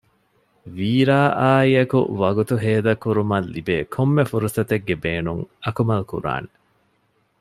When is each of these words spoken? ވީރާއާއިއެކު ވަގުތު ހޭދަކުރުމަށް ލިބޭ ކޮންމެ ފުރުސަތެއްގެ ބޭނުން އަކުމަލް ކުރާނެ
ވީރާއާއިއެކު 0.75 1.99
ވަގުތު 2.21 2.55
ހޭދަކުރުމަށް 2.63 3.49
ލިބޭ 3.55 3.77
ކޮންމެ 3.93 4.23
ފުރުސަތެއްގެ 4.31 4.95
ބޭނުން 5.03 5.43
އަކުމަލް 5.63 6.05
ކުރާނެ 6.11 6.49